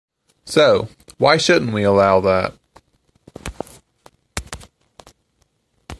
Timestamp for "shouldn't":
1.37-1.73